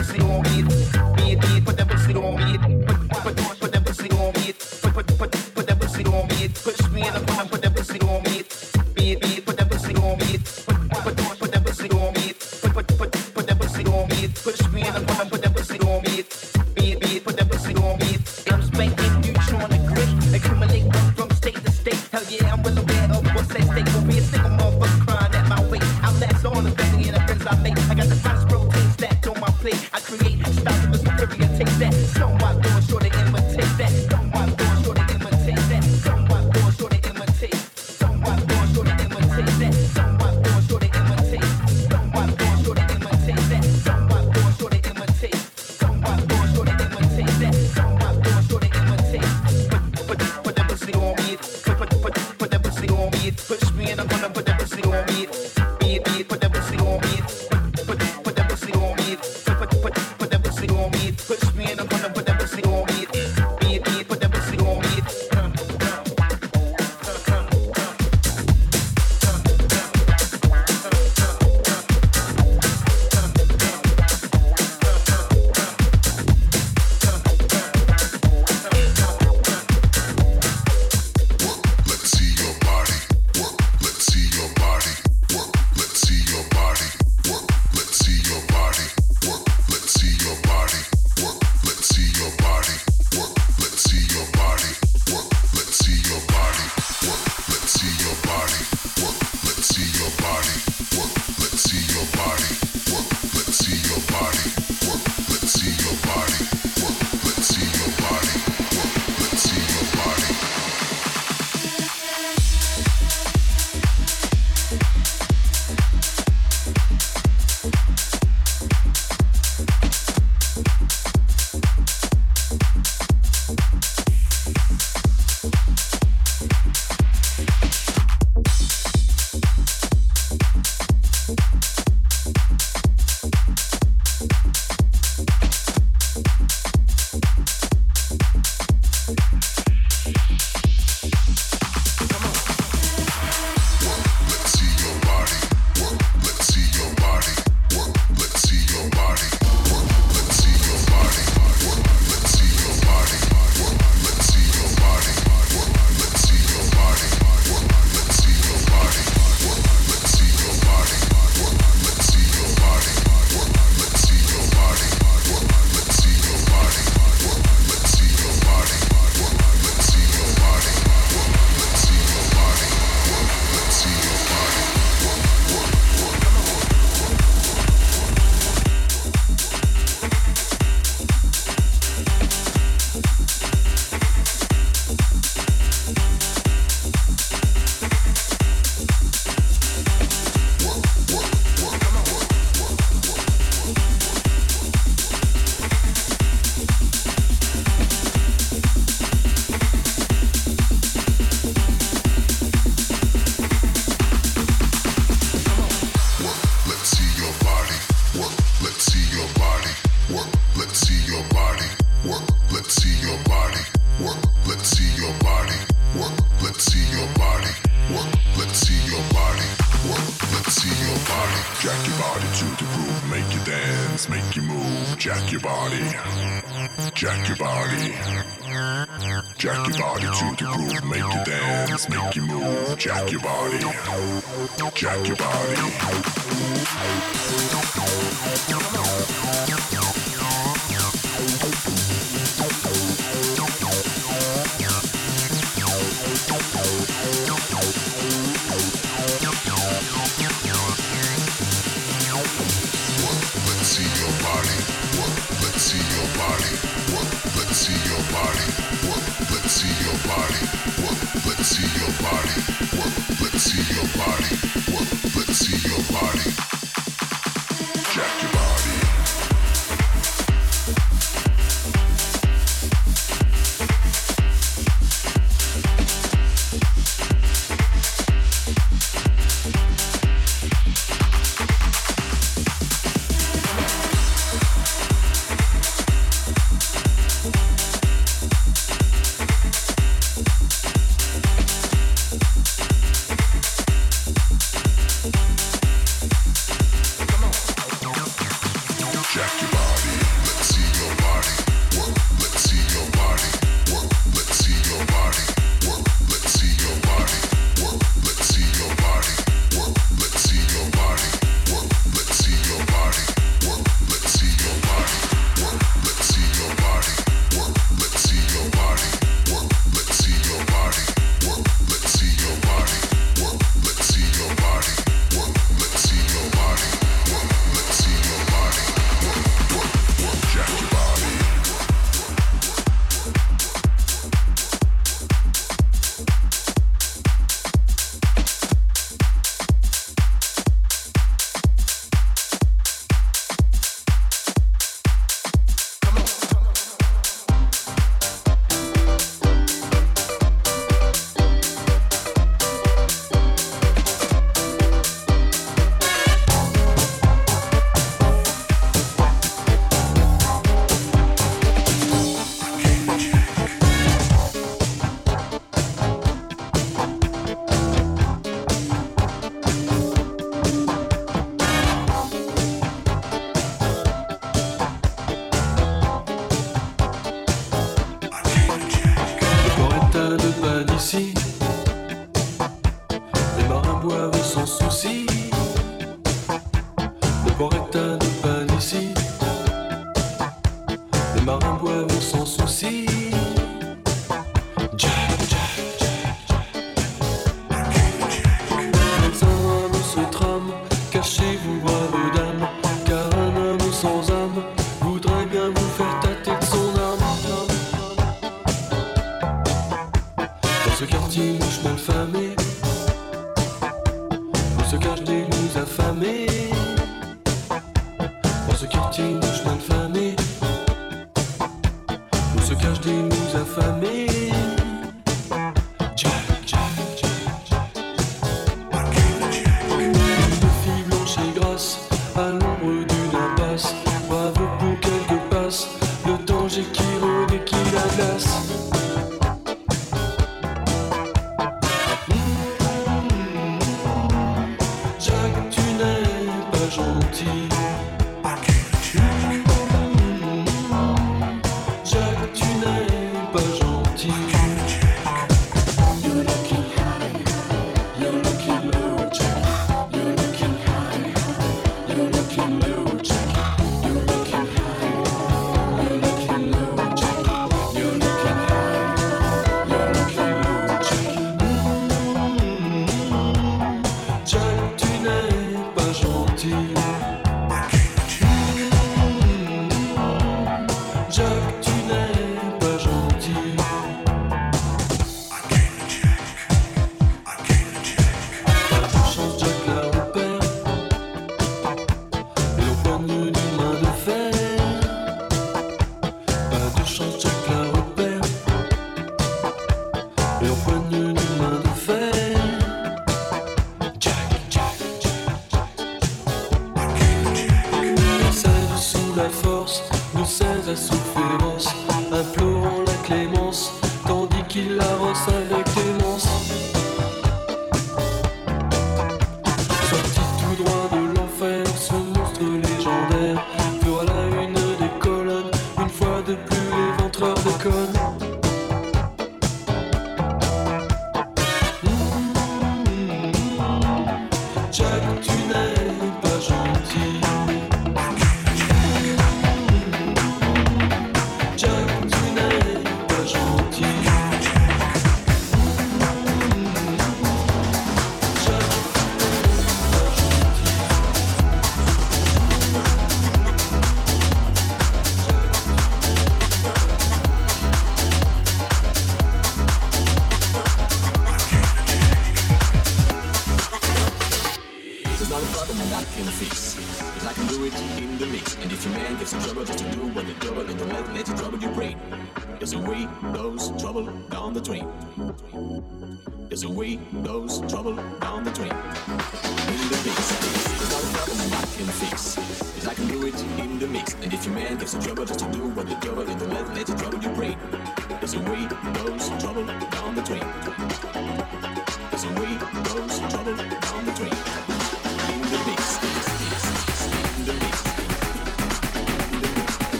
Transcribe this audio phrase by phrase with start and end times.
[0.00, 1.09] pursuing it.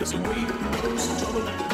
[0.00, 1.69] It's a way that goes to the